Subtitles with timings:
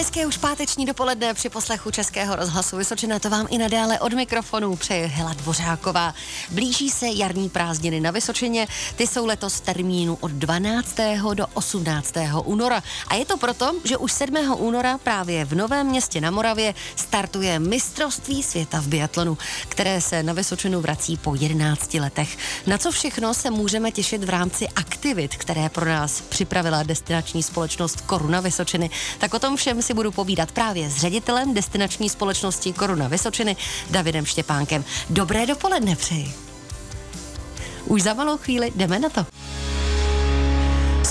[0.00, 4.76] Hezké už páteční dopoledne při poslechu Českého rozhlasu Vysočina to vám i nadále od mikrofonu
[4.76, 6.14] přeje Hela Dvořáková.
[6.50, 8.66] Blíží se jarní prázdniny na Vysočině,
[8.96, 10.96] ty jsou letos termínu od 12.
[11.34, 12.14] do 18.
[12.44, 12.82] února.
[13.08, 14.36] A je to proto, že už 7.
[14.58, 20.32] února právě v Novém městě na Moravě startuje mistrovství světa v biatlonu, které se na
[20.32, 22.38] Vysočinu vrací po 11 letech.
[22.66, 28.00] Na co všechno se můžeme těšit v rámci aktivit, které pro nás připravila destinační společnost
[28.00, 33.56] Koruna Vysočiny, tak o tom všem budu povídat právě s ředitelem destinační společnosti Koruna Vysočiny
[33.90, 34.84] Davidem Štěpánkem.
[35.10, 36.34] Dobré dopoledne přeji.
[37.84, 39.26] Už za malou chvíli jdeme na to.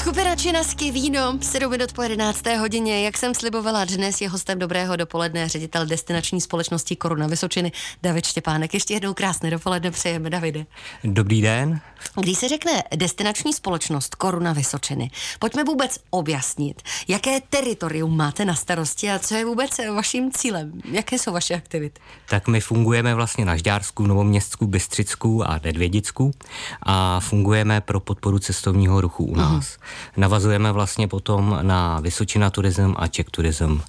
[0.09, 2.45] Skupina Činasky víno, 7 minut po 11.
[2.59, 3.05] hodině.
[3.05, 7.72] Jak jsem slibovala, dnes je hostem dobrého dopoledne ředitel destinační společnosti Koruna Vysočiny
[8.04, 8.73] David Štěpánek.
[8.73, 10.66] Ještě jednou krásné dopoledne přejeme, Davide.
[11.04, 11.82] Dobrý den.
[12.16, 19.12] Když se řekne destinační společnost Koruna Vysočiny, pojďme vůbec objasnit, jaké teritorium máte na starosti
[19.12, 20.82] a co je vůbec vaším cílem?
[20.91, 22.01] Jaké jsou vaše aktivity?
[22.29, 26.32] Tak my fungujeme vlastně na Žďársku, Novoměstsku, Bystřicku a Nedvědicku
[26.84, 29.66] a fungujeme pro podporu cestovního ruchu u nás.
[29.66, 29.98] Uh-huh.
[30.17, 33.81] Navazujeme vlastně potom na Vysočina turism a Czech turism.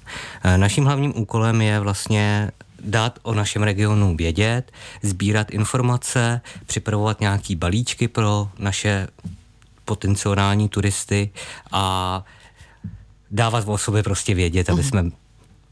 [0.43, 2.51] E, naším hlavním úkolem je vlastně
[2.83, 4.71] dát o našem regionu vědět,
[5.03, 9.07] sbírat informace, připravovat nějaký balíčky pro naše
[9.85, 11.29] potenciální turisty
[11.71, 12.23] a
[13.31, 14.89] dávat o sobě prostě vědět, aby mhm.
[14.89, 15.03] jsme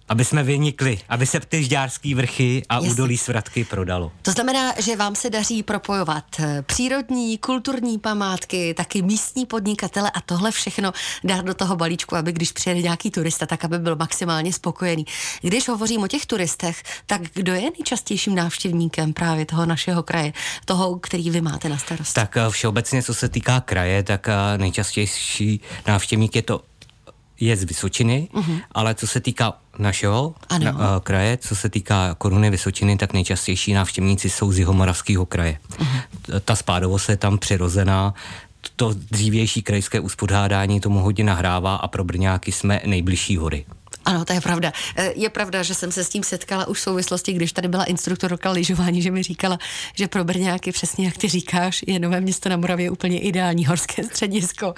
[0.10, 2.92] aby jsme vynikli, aby se ty žďárský vrchy a Jasně.
[2.92, 4.12] údolí svratky prodalo.
[4.22, 10.22] To znamená, že vám se daří propojovat eh, přírodní, kulturní památky, taky místní podnikatele a
[10.22, 10.92] tohle všechno
[11.24, 15.06] dát do toho balíčku, aby když přijede nějaký turista, tak aby byl maximálně spokojený.
[15.42, 20.34] Když hovořím o těch turistech, tak kdo je nejčastějším návštěvníkem právě toho našeho kraje,
[20.66, 22.14] toho, který vy máte na starosti?
[22.14, 26.62] Tak eh, všeobecně, co se týká kraje, tak eh, nejčastější návštěvník je to
[27.40, 28.62] je z Vysočiny, uh-huh.
[28.72, 33.74] ale co se týká našeho na, uh, kraje, co se týká koruny Vysočiny, tak nejčastější
[33.74, 35.58] návštěvníci jsou z Jihomoravského kraje.
[35.70, 36.02] Uh-huh.
[36.46, 38.14] Ta spádovost je tam přirozená,
[38.76, 43.66] to dřívější krajské uspodádání tomu hodně nahrává a pro Brňáky jsme nejbližší hory.
[44.10, 44.74] Ano, to je pravda.
[44.96, 47.84] E, je pravda, že jsem se s tím setkala už v souvislosti, když tady byla
[47.84, 49.58] instruktorka lyžování, že mi říkala,
[49.94, 54.04] že pro Brňáky, přesně jak ty říkáš, je Nové město na Moravě úplně ideální horské
[54.04, 54.74] středisko.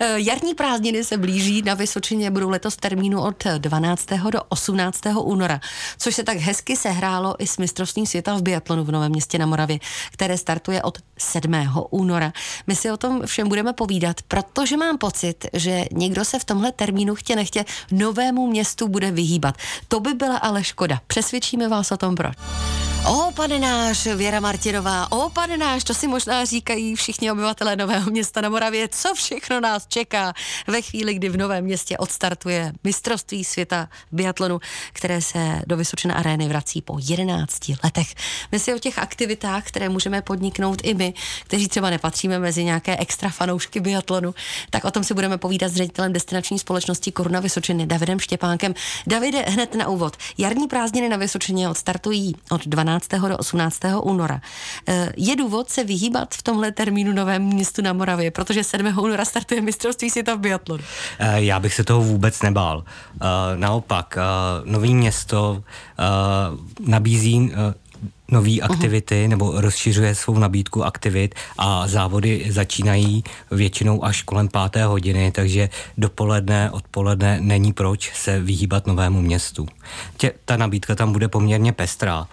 [0.00, 4.06] E, jarní prázdniny se blíží, na Vysočině budou letos termínu od 12.
[4.30, 5.00] do 18.
[5.20, 5.60] února,
[5.98, 9.46] což se tak hezky sehrálo i s mistrovstvím světa v biatlonu v Novém městě na
[9.46, 9.78] Moravě,
[10.12, 11.52] které startuje od 7.
[11.90, 12.32] února.
[12.66, 16.72] My si o tom všem budeme povídat, protože mám pocit, že někdo se v tomhle
[16.72, 19.54] termínu chtě nechtě novému městu městu bude vyhýbat.
[19.88, 21.00] To by byla ale škoda.
[21.06, 22.36] Přesvědčíme vás o tom proč.
[23.08, 28.10] O, pane náš, Věra Martinová, o, pane náš, to si možná říkají všichni obyvatelé Nového
[28.10, 30.32] města na Moravě, co všechno nás čeká
[30.66, 34.60] ve chvíli, kdy v Novém městě odstartuje mistrovství světa biatlonu,
[34.92, 38.14] které se do Vysočina arény vrací po 11 letech.
[38.52, 42.96] My si o těch aktivitách, které můžeme podniknout i my, kteří třeba nepatříme mezi nějaké
[42.96, 44.34] extra fanoušky biatlonu,
[44.70, 48.74] tak o tom si budeme povídat s ředitelem destinační společnosti Koruna Vysočiny Davidem Štěpánkem.
[49.06, 50.16] Davide, hned na úvod.
[50.38, 53.28] Jarní prázdniny na Vysočině odstartují od 12 12.
[53.28, 53.80] do 18.
[54.02, 54.40] února.
[54.88, 58.98] Eh, je důvod se vyhýbat v tomhle termínu Novém městu na Moravě, protože 7.
[58.98, 60.84] února startuje mistrovství světa v biatlonu.
[61.18, 62.84] Eh, já bych se toho vůbec nebál.
[62.84, 64.18] Eh, naopak,
[64.64, 65.62] Nový město
[66.80, 67.52] nabízí
[68.28, 69.28] nové aktivity uh-huh.
[69.28, 76.70] nebo rozšiřuje svou nabídku aktivit a závody začínají většinou až kolem páté hodiny, takže dopoledne,
[76.70, 79.66] odpoledne není proč se vyhýbat novému městu.
[80.16, 82.26] Tě, ta nabídka tam bude poměrně pestrá.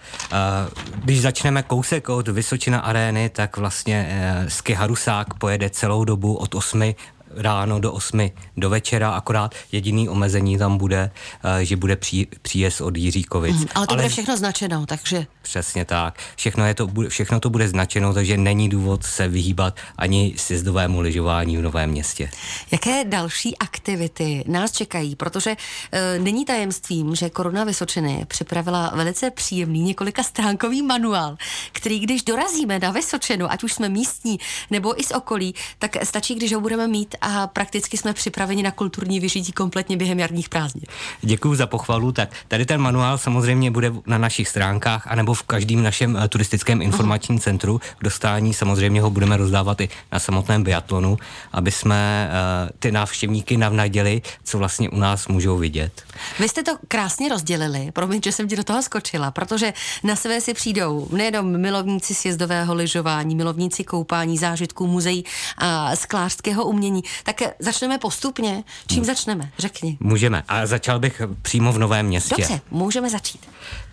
[1.04, 6.54] Když začneme kousek od Vysočina arény, tak vlastně eh, Ski Harusák pojede celou dobu od
[6.54, 6.94] 8
[7.36, 11.10] ráno do 8 do večera, akorát jediný omezení tam bude,
[11.44, 13.56] eh, že bude pří, příjezd od Jiříkovic.
[13.56, 15.26] Mm, ale to ale, bude všechno značeno, takže...
[15.42, 16.18] Přesně tak.
[16.36, 21.56] Všechno, je to, všechno to bude značeno, takže není důvod se vyhýbat ani sjezdovému lyžování
[21.56, 22.30] v Novém městě.
[22.70, 25.16] Jaké další aktivity nás čekají?
[25.16, 25.56] Protože
[25.92, 31.36] e, není tajemstvím, že Koruna Vysočiny připravila velice příjemný několika stránkový manuál,
[31.72, 34.38] který když dorazíme na Vysočinu, ať už jsme místní
[34.70, 38.70] nebo i z okolí, tak stačí, když ho budeme mít a prakticky jsme připraveni na
[38.70, 40.84] kulturní vyžití kompletně během jarních prázdnin.
[41.22, 42.12] Děkuji za pochvalu.
[42.12, 46.82] Tak tady ten manuál samozřejmě bude na našich stránkách anebo v každém našem eh, turistickém
[46.82, 47.80] informačním centru.
[47.98, 51.18] K dostání samozřejmě ho budeme rozdávat i na samotném biatlonu,
[51.52, 56.02] aby jsme uh, ty návštěvníky navnaděli, co vlastně u nás můžou vidět.
[56.38, 59.72] Vy jste to krásně rozdělili, promiň, že jsem ti do toho skočila, protože
[60.02, 65.24] na své si přijdou nejenom milovníci sjezdového lyžování, milovníci koupání, zážitků, muzeí
[65.58, 68.64] a sklářského umění, Tak začneme postupně.
[68.86, 69.50] Čím začneme?
[69.58, 69.96] Řekni.
[70.00, 70.42] Můžeme.
[70.48, 72.34] A začal bych přímo v Novém městě.
[72.38, 73.48] Dobře, můžeme začít.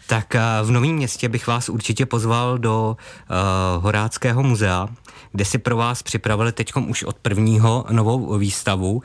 [0.07, 4.87] Tak v Novém městě bych vás určitě pozval do uh, Horáckého muzea,
[5.31, 9.01] kde si pro vás připravili teď už od prvního novou výstavu uh,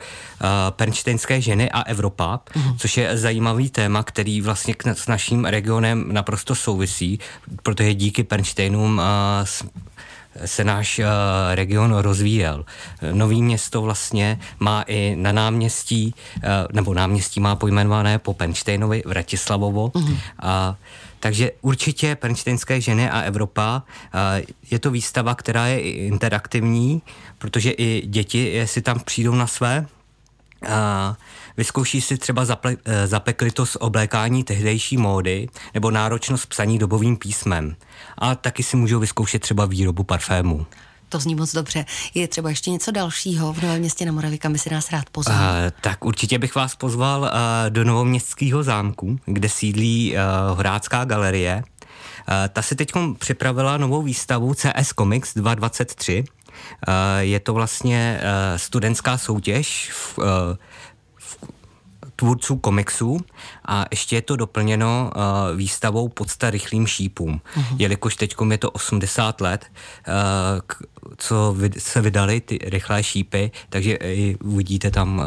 [0.69, 2.75] Pernštejnské ženy a Evropa, uh-huh.
[2.77, 7.19] což je zajímavý téma, který vlastně k, s naším regionem naprosto souvisí,
[7.63, 9.69] protože díky Pernštejnům uh,
[10.45, 11.05] se náš uh,
[11.53, 12.65] region rozvíjel.
[13.11, 16.41] Nový město vlastně má i na náměstí, uh,
[16.73, 19.87] nebo náměstí má pojmenované po Penštejnovi Vratislavovo.
[19.87, 20.17] Uh-huh.
[20.39, 20.75] A
[21.19, 24.21] takže určitě Pernštejnské ženy a Evropa uh,
[24.71, 27.01] je to výstava, která je i interaktivní,
[27.37, 29.85] protože i děti si tam přijdou na své.
[30.63, 30.69] Uh,
[31.57, 37.75] vyzkouší si třeba zaple, zapeklitost oblékání tehdejší módy nebo náročnost psaní dobovým písmem.
[38.17, 40.65] A taky si můžou vyzkoušet třeba výrobu parfému.
[41.09, 41.85] To zní moc dobře.
[42.13, 45.09] Je třeba ještě něco dalšího v Novém městě na Moravě, kam by si nás rád
[45.09, 45.37] pozval?
[45.37, 47.29] Uh, tak určitě bych vás pozval uh,
[47.69, 51.63] do Novoměstského zámku, kde sídlí uh, Horácká galerie.
[51.65, 56.23] Uh, ta si teď připravila novou výstavu CS Comics 223.
[56.87, 60.25] Uh, je to vlastně uh, studentská soutěž v, uh,
[62.17, 63.19] tvůrců komiksů
[63.65, 67.75] a ještě je to doplněno uh, výstavou podsta rychlým šípům, uh-huh.
[67.77, 70.13] jelikož teď je to 80 let, uh,
[70.67, 70.75] k,
[71.17, 75.25] co vy, se vydali ty rychlé šípy, takže i uvidíte tam uh,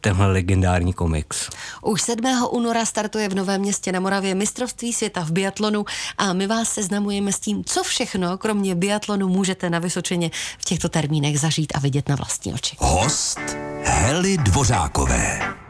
[0.00, 1.50] tenhle legendární komiks.
[1.82, 2.24] Už 7.
[2.50, 5.84] února startuje v Novém městě na Moravě mistrovství světa v biatlonu
[6.18, 10.88] a my vás seznamujeme s tím, co všechno, kromě biatlonu, můžete na Vysočině v těchto
[10.88, 12.76] termínech zažít a vidět na vlastní oči.
[12.78, 13.40] Host
[13.84, 15.63] Heli Dvořákové.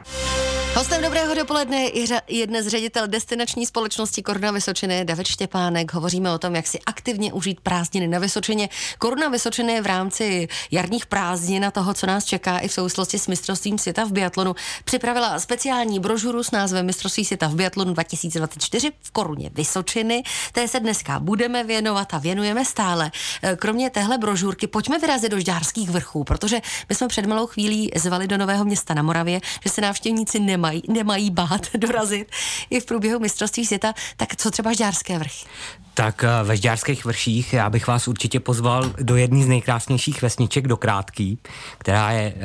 [0.74, 1.90] Hostem dobrého dopoledne
[2.28, 5.94] je dnes ředitel destinační společnosti Koruna Vysočiny David Štěpánek.
[5.94, 8.68] Hovoříme o tom, jak si aktivně užít prázdniny na Vysočině.
[8.98, 13.26] Koruna Vysočiny v rámci jarních prázdnin a toho, co nás čeká i v souvislosti s
[13.26, 14.54] mistrovstvím světa v biatlonu,
[14.84, 20.22] připravila speciální brožuru s názvem Mistrovství světa v biatlonu 2024 v Koruně Vysočiny.
[20.52, 23.10] Té se dneska budeme věnovat a věnujeme stále.
[23.42, 27.90] E, kromě téhle brožurky pojďme vyrazit do Žďárských vrchů, protože my jsme před malou chvílí
[27.96, 32.30] zvali do Nového města na Moravě, že se návštěvníci nemají nemají, nemají bát dorazit
[32.70, 35.46] i v průběhu mistrovství světa, tak co třeba Žďárské vrchy?
[35.94, 40.68] Tak eh, ve Žďárských vrších já bych vás určitě pozval do jedné z nejkrásnějších vesniček
[40.68, 41.38] do Krátký,
[41.78, 42.42] která je uh,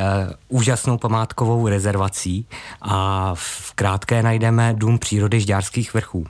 [0.48, 2.45] úžasnou památkovou rezervací
[2.81, 6.19] a v Krátké najdeme Dům přírody Žďárských vrchů.
[6.19, 6.25] Uh,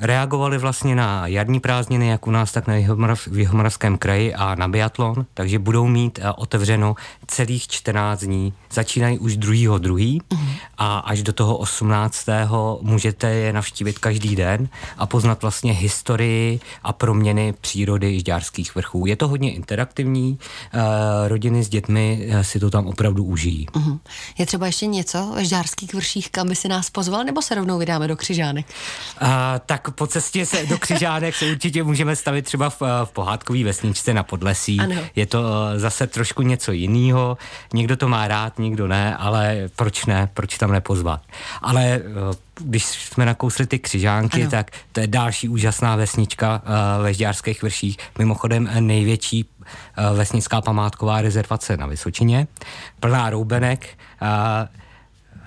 [0.00, 2.74] reagovali vlastně na jarní prázdniny, jak u nás, tak na
[3.14, 6.94] v Jihomoravském kraji a na biatlon, takže budou mít uh, otevřeno
[7.26, 8.52] celých 14 dní.
[8.72, 10.22] Začínají už druhýho druhý
[10.78, 12.26] a až do toho 18.
[12.80, 14.68] můžete je navštívit každý den
[14.98, 19.06] a poznat vlastně historii a proměny přírody Žďárských vrchů.
[19.06, 20.38] Je to hodně interaktivní,
[20.74, 20.80] uh,
[21.28, 23.66] rodiny s dětmi uh, si to tam opravdu užijí.
[23.76, 23.98] Mm.
[24.38, 27.78] Je třeba ještě něco ve Žďárských vrších, kam by si nás pozval, nebo se rovnou
[27.78, 28.66] vydáme do Křižánek?
[29.22, 29.28] Uh,
[29.66, 34.14] tak po cestě se do Křižánek se určitě můžeme stavit třeba v, v pohádkové vesničce
[34.14, 34.80] na Podlesí.
[34.80, 34.94] Ano.
[35.16, 35.42] Je to
[35.76, 37.38] zase trošku něco jiného.
[37.74, 41.22] Někdo to má rád, někdo ne, ale proč ne, proč tam nepozvat.
[41.62, 42.02] Ale
[42.60, 44.50] když jsme nakousli ty křižánky, ano.
[44.50, 47.96] tak to je další úžasná vesnička uh, ve Žďárských vrších.
[48.18, 52.46] Mimochodem největší uh, vesnická památková rezervace na Vysočině,
[53.00, 53.98] plná roubenek.
[54.22, 54.79] Uh,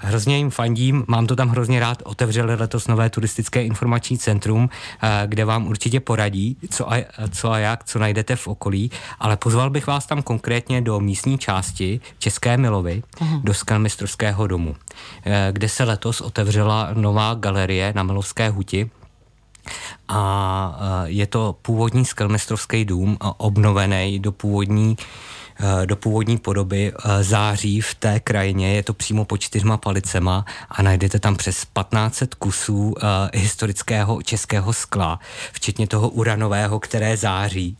[0.04, 4.70] hrozně jim fandím, mám to tam hrozně rád, otevřeli letos nové turistické informační centrum,
[5.04, 6.98] eh, kde vám určitě poradí, co a,
[7.32, 11.38] co a jak, co najdete v okolí, ale pozval bych vás tam konkrétně do místní
[11.38, 13.42] části České Milovy, uh-huh.
[13.44, 14.76] do Skalmistrovského domu,
[15.26, 18.90] eh, kde se letos otevřela nová galerie na Milovské huti,
[20.08, 24.98] a eh, je to původní skelmistrovský dům, obnovený do původní
[25.86, 28.76] do původní podoby eh, září v té krajině.
[28.76, 34.74] Je to přímo po čtyřma palicema a najdete tam přes 1500 kusů eh, historického českého
[34.74, 35.20] skla,
[35.52, 37.78] včetně toho uranového, které září.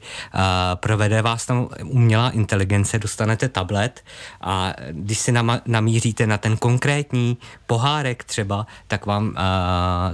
[0.76, 4.04] Provede vás tam umělá inteligence, dostanete tablet
[4.42, 5.34] a když si
[5.66, 7.38] namíříte na ten konkrétní
[7.68, 9.36] pohárek třeba, tak vám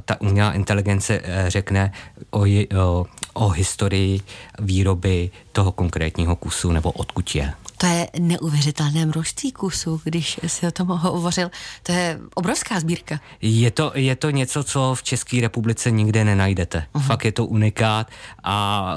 [0.05, 1.91] ta umělá inteligence řekne
[2.31, 3.05] o, o,
[3.39, 4.19] o historii
[4.59, 7.53] výroby toho konkrétního kusu nebo odkud je.
[7.77, 11.51] To je neuvěřitelné množství kusů, když si o tom hovořil.
[11.83, 13.19] To je obrovská sbírka.
[13.41, 16.85] Je to, je to něco, co v České republice nikde nenajdete.
[16.93, 17.01] Uh-huh.
[17.01, 18.07] Fakt je to unikát
[18.43, 18.95] a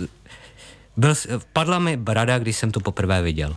[0.00, 0.06] uh,
[0.96, 1.14] byl,
[1.52, 3.56] padla mi brada, když jsem to poprvé viděl.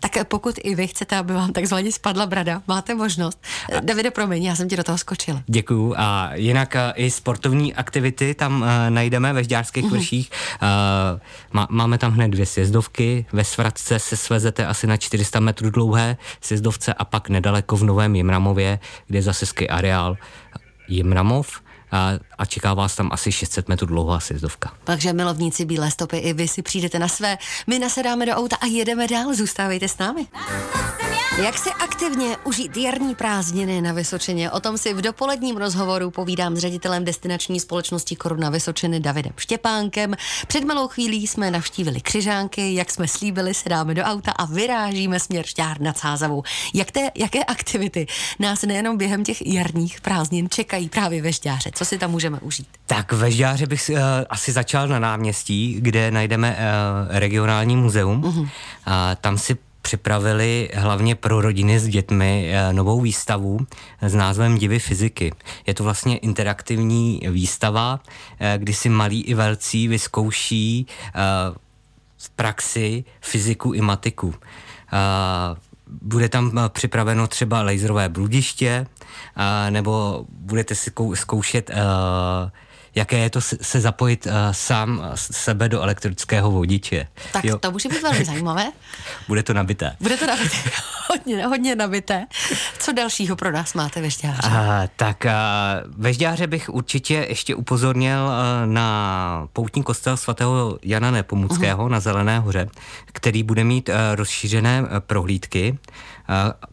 [0.00, 3.42] Tak pokud i vy chcete, aby vám takzvaně spadla brada, máte možnost.
[3.76, 3.80] A...
[3.80, 5.42] Davide, promiň, já jsem ti do toho skočila.
[5.46, 5.94] Děkuju.
[5.96, 9.90] A jinak uh, i sportovní aktivity tam uh, najdeme ve Žďárských mm-hmm.
[9.90, 10.30] vrších.
[10.62, 11.20] Uh,
[11.52, 13.26] má, máme tam hned dvě sjezdovky.
[13.32, 18.14] Ve Svratce se svezete asi na 400 metrů dlouhé sjezdovce a pak nedaleko v Novém
[18.16, 20.16] Jimramově, kde je zase areál
[20.88, 24.72] Jimramov a, a čeká vás tam asi 600 metrů dlouhá sjezdovka.
[24.84, 27.38] Takže milovníci bílé stopy, i vy si přijdete na své.
[27.66, 29.34] My nasedáme do auta a jedeme dál.
[29.34, 30.26] Zůstávejte s námi.
[31.38, 34.50] Jak si aktivně užít jarní prázdniny na Vysočině?
[34.50, 40.14] O tom si v dopoledním rozhovoru povídám s ředitelem destinační společnosti Koruna Vysočiny Davidem Štěpánkem.
[40.46, 45.20] Před malou chvílí jsme navštívili Křižánky, jak jsme slíbili, se dáme do auta a vyrážíme
[45.20, 46.42] směr Šťár nad Sázavou.
[46.74, 48.06] Jak té, jaké aktivity
[48.38, 51.70] nás nejenom během těch jarních prázdnin čekají právě ve Šťáře?
[51.84, 52.68] Si tam můžeme užít?
[52.86, 53.98] Tak ve Žďáře bych uh,
[54.30, 58.22] asi začal na náměstí, kde najdeme uh, regionální muzeum.
[58.22, 58.40] Uh-huh.
[58.40, 58.48] Uh,
[59.20, 63.58] tam si připravili hlavně pro rodiny s dětmi uh, novou výstavu
[64.00, 65.32] s názvem Divy fyziky.
[65.66, 71.56] Je to vlastně interaktivní výstava, uh, kdy si malí i velcí vyzkouší uh,
[72.18, 74.34] v praxi fyziku i matiku.
[76.02, 78.86] Bude tam připraveno třeba laserové bludiště,
[79.70, 81.70] nebo budete si zkoušet
[82.94, 87.06] jaké je to se zapojit uh, sám sebe do elektrického vodiče.
[87.32, 87.58] Tak jo.
[87.58, 88.72] to může být velmi zajímavé.
[89.28, 89.96] Bude to nabité.
[90.00, 90.56] Bude to nabité.
[91.08, 92.26] hodně, hodně nabité.
[92.78, 94.48] Co dalšího pro nás máte ve Žďáře?
[94.48, 94.54] Uh,
[94.96, 95.30] tak uh,
[96.02, 101.90] ve Žďáře bych určitě ještě upozornil uh, na poutní kostel svatého Jana Nepomuckého uh-huh.
[101.90, 102.68] na Zelené hoře,
[103.06, 105.78] který bude mít uh, rozšířené uh, prohlídky.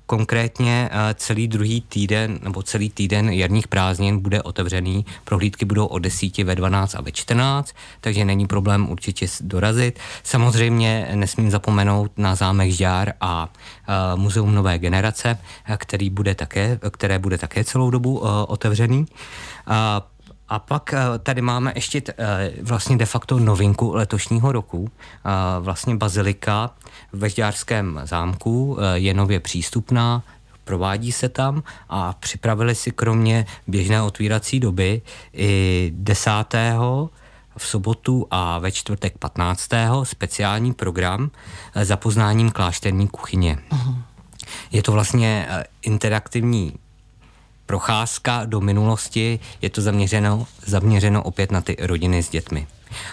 [0.06, 5.06] Konkrétně celý druhý týden nebo celý týden jarních prázdnin bude otevřený.
[5.24, 10.00] Prohlídky budou od 10 ve 12 a ve 14, takže není problém určitě dorazit.
[10.24, 13.50] Samozřejmě nesmím zapomenout na zámek Žďár a
[14.16, 15.38] Muzeum Nové generace,
[15.78, 19.06] který bude také, které bude také celou dobu otevřený.
[20.50, 22.02] A pak tady máme ještě
[22.62, 24.92] vlastně de facto novinku letošního roku,
[25.60, 26.72] vlastně bazilika
[27.14, 30.24] ve Žďárském zámku je nově přístupná,
[30.64, 35.02] provádí se tam a připravili si kromě běžné otvírací doby
[35.34, 36.32] i 10.
[37.58, 39.70] v sobotu a ve čtvrtek 15.
[40.04, 41.32] speciální program
[41.84, 43.58] za poznáním klášterní kuchyně.
[43.70, 43.96] Uh-huh.
[44.72, 45.48] Je to vlastně
[45.82, 46.74] interaktivní
[47.70, 52.68] procházka do minulosti, je to zaměřeno, zaměřeno opět na ty rodiny s dětmi.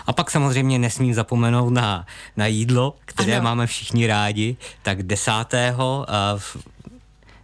[0.06, 3.44] A pak samozřejmě nesmím zapomenout na, na jídlo, které ano.
[3.44, 4.56] máme všichni rádi.
[4.82, 6.62] Tak desátého uh,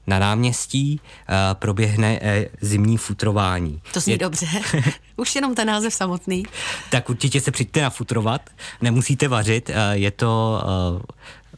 [0.07, 2.29] na náměstí uh, proběhne uh,
[2.61, 3.83] zimní futrování.
[3.93, 4.19] To zní Je...
[4.19, 4.47] dobře.
[5.17, 6.43] Už jenom ten název samotný.
[6.91, 8.51] tak určitě se přijďte nafutrovat.
[8.81, 9.69] Nemusíte vařit.
[9.69, 10.63] Uh, je to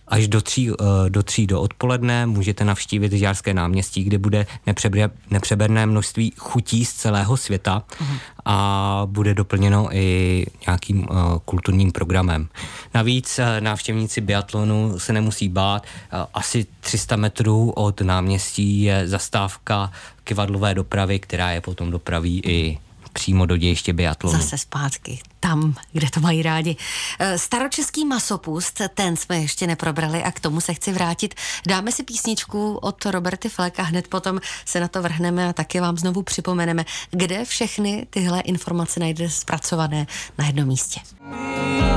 [0.08, 5.10] až do tří, eh, do tří do odpoledne můžete navštívit Žárské náměstí, kde bude nepřeber,
[5.30, 8.18] nepřeberné množství chutí z celého světa uh-huh.
[8.44, 11.06] a bude doplněno i nějakým uh,
[11.44, 12.48] kulturním programem.
[12.94, 15.82] Navíc uh, návštěvníci biatlonu se nemusí bát.
[15.82, 19.92] Uh, asi 300 metrů od náměstí je zastávka
[20.24, 22.78] kivadlové dopravy, která je potom dopraví i
[23.14, 24.38] přímo do dějiště biatlonu.
[24.38, 26.76] Zase zpátky, tam, kde to mají rádi.
[27.18, 31.34] Eh, staročeský masopust, ten jsme ještě neprobrali a k tomu se chci vrátit.
[31.66, 35.80] Dáme si písničku od Roberty Fleck a hned potom se na to vrhneme a taky
[35.80, 40.06] vám znovu připomeneme, kde všechny tyhle informace najdete zpracované
[40.38, 41.00] na jednom místě.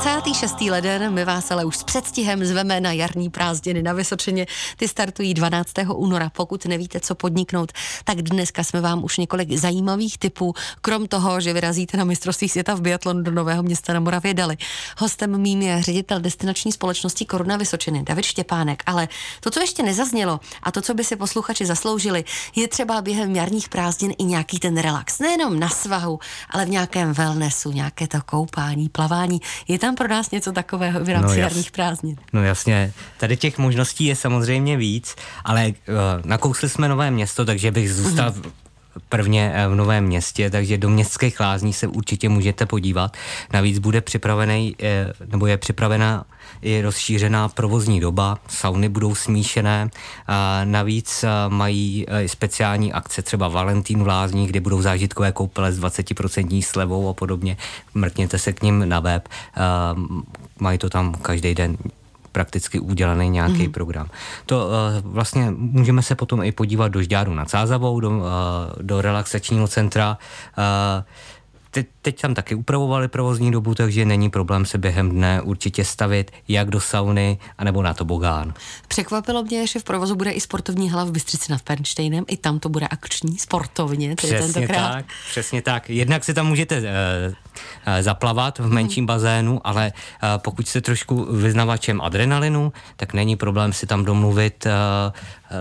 [0.03, 0.61] 26.
[0.61, 4.45] leden, my vás ale už s předstihem zveme na jarní prázdniny na Vysočině.
[4.77, 5.71] Ty startují 12.
[5.95, 6.29] února.
[6.29, 7.71] Pokud nevíte, co podniknout,
[8.03, 12.73] tak dneska jsme vám už několik zajímavých typů, krom toho, že vyrazíte na mistrovství světa
[12.75, 14.57] v biatlonu do Nového města na Moravě dali.
[14.97, 18.83] Hostem mým je ředitel destinační společnosti Koruna Vysočiny, David Štěpánek.
[18.85, 19.07] Ale
[19.39, 22.23] to, co ještě nezaznělo a to, co by si posluchači zasloužili,
[22.55, 25.19] je třeba během jarních prázdnin i nějaký ten relax.
[25.19, 26.19] Nejenom na svahu,
[26.49, 29.41] ale v nějakém wellnessu, nějaké to koupání, plavání.
[29.67, 32.15] Je tam pro nás něco takového v rámci no, jarních prázdnin?
[32.33, 35.73] No jasně, tady těch možností je samozřejmě víc, ale uh,
[36.25, 38.62] nakousli jsme nové město, takže bych zůstal mm-hmm
[39.09, 43.17] prvně eh, v Novém městě, takže do městských lázní se určitě můžete podívat.
[43.53, 46.25] Navíc bude připravený, eh, nebo je připravena
[46.61, 49.89] i rozšířená provozní doba, sauny budou smíšené,
[50.63, 57.09] navíc mají speciální akce, třeba Valentín v Lázní, kde budou zážitkové koupele s 20% slevou
[57.09, 57.57] a podobně.
[57.93, 59.29] Mrkněte se k ním na web,
[60.59, 61.77] mají to tam každý den
[62.33, 63.71] prakticky udělaný nějaký mm.
[63.71, 64.09] program.
[64.45, 68.23] To uh, vlastně můžeme se potom i podívat do Žďáru nad Sázavou, do, uh,
[68.81, 70.17] do relaxačního centra.
[70.57, 71.03] Uh,
[71.71, 76.31] ty, teď tam taky upravovali provozní dobu, takže není problém se během dne určitě stavit
[76.47, 78.53] jak do sauny, anebo na tobogán.
[78.87, 82.59] Překvapilo mě, že v provozu bude i sportovní hala v Bystřici nad Pernštejnem, i tam
[82.59, 84.93] to bude akční, sportovně, tedy přesně tentokrát.
[84.93, 85.89] tak, přesně tak.
[85.89, 86.85] Jednak se tam můžete uh,
[88.01, 93.85] zaplavat v menším bazénu, ale uh, pokud jste trošku vyznavačem adrenalinu, tak není problém si
[93.85, 94.71] tam domluvit uh,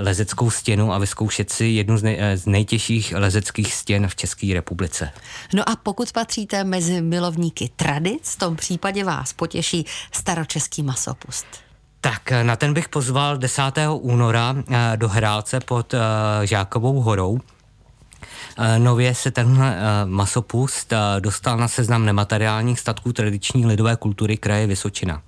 [0.00, 5.10] lezeckou stěnu a vyzkoušet si jednu z, nej, z nejtěžších lezeckých stěn v České republice.
[5.54, 11.46] No a pokud patříte mezi milovníky tradic, v tom případě vás potěší staročeský masopust.
[12.00, 13.62] Tak na ten bych pozval 10.
[14.00, 14.56] února
[14.96, 15.94] do Hrálce pod
[16.42, 17.38] Žákovou horou.
[18.58, 24.36] Eh, nově se tenhle eh, masopust eh, dostal na seznam nemateriálních statků tradiční lidové kultury
[24.36, 25.22] kraje Vysočina.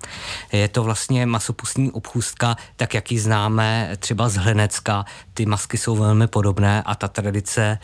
[0.51, 5.05] Je to vlastně masopustní obchůstka, tak jak ji známe třeba z Hlinecka.
[5.33, 7.77] Ty masky jsou velmi podobné a ta tradice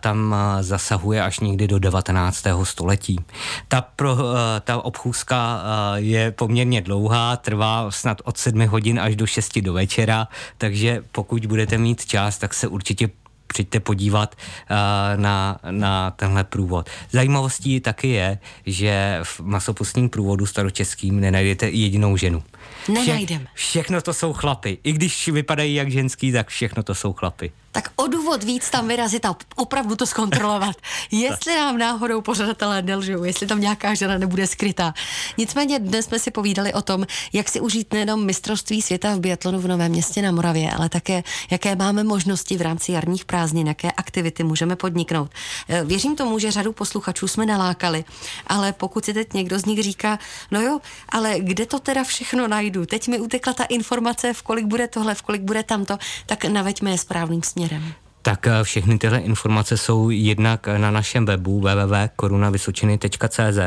[0.00, 2.44] tam zasahuje až někdy do 19.
[2.62, 3.20] století.
[3.68, 4.16] Ta, pro,
[4.64, 5.62] ta obchůzka
[5.94, 11.46] je poměrně dlouhá, trvá snad od 7 hodin až do 6 do večera, takže pokud
[11.46, 13.08] budete mít čas, tak se určitě
[13.52, 14.76] přijďte podívat uh,
[15.20, 16.90] na, na tenhle průvod.
[17.10, 22.42] Zajímavostí taky je, že v masopustním průvodu staročeským nenajdete jedinou ženu.
[22.88, 23.46] Nenajdeme.
[23.54, 24.78] Vše, všechno to jsou chlapy.
[24.84, 28.88] I když vypadají jak ženský, tak všechno to jsou chlapy tak o důvod víc tam
[28.88, 30.76] vyrazit a opravdu to zkontrolovat.
[31.10, 34.94] jestli nám náhodou pořadatelé nelžou, jestli tam nějaká žena nebude skrytá.
[35.38, 39.60] Nicméně dnes jsme si povídali o tom, jak si užít nejenom mistrovství světa v biatlonu
[39.60, 43.92] v Novém městě na Moravě, ale také, jaké máme možnosti v rámci jarních prázdnin, jaké
[43.92, 45.30] aktivity můžeme podniknout.
[45.68, 48.04] Eh, věřím tomu, že řadu posluchačů jsme nalákali,
[48.46, 50.18] ale pokud si teď někdo z nich říká,
[50.50, 52.86] no jo, ale kde to teda všechno najdu?
[52.86, 56.90] Teď mi utekla ta informace, v kolik bude tohle, v kolik bude tamto, tak naveďme
[56.90, 57.92] je správným směrem směrem?
[58.22, 63.58] Tak eh, všechny tyhle informace jsou jednak na našem webu www.korunavysočiny.cz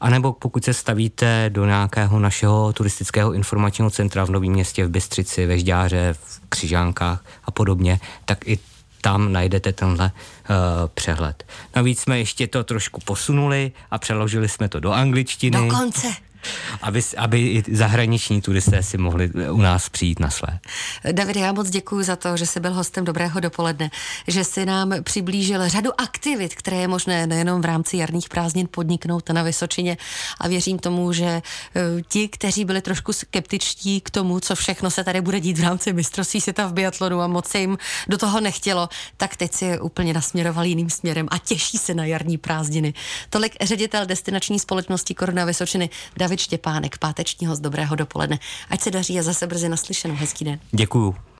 [0.00, 5.46] anebo pokud se stavíte do nějakého našeho turistického informačního centra v Novém městě, v Bystřici,
[5.46, 8.58] ve Žďáře, v Křižánkách a podobně, tak i
[9.00, 10.56] tam najdete tenhle uh,
[10.94, 11.44] přehled.
[11.76, 15.68] Navíc jsme ještě to trošku posunuli a přeložili jsme to do angličtiny.
[15.68, 16.06] Dokonce
[16.82, 20.58] aby, aby i zahraniční turisté si mohli u nás přijít na své.
[21.12, 23.90] David, já moc děkuji za to, že jsi byl hostem Dobrého dopoledne,
[24.26, 29.30] že si nám přiblížil řadu aktivit, které je možné nejenom v rámci jarních prázdnin podniknout
[29.30, 29.96] na Vysočině
[30.40, 31.42] a věřím tomu, že e,
[32.08, 35.92] ti, kteří byli trošku skeptičtí k tomu, co všechno se tady bude dít v rámci
[35.92, 37.78] mistrovství světa v biatlonu a moc se jim
[38.08, 42.04] do toho nechtělo, tak teď si je úplně nasměroval jiným směrem a těší se na
[42.04, 42.94] jarní prázdniny.
[43.30, 48.38] Tolik ředitel destinační společnosti Koruna Vysočiny David David Štěpánek, pátečního z dobrého dopoledne.
[48.70, 50.14] Ať se daří a zase brzy naslyšenou.
[50.14, 50.58] Hezký den.
[50.72, 51.14] Děkuju.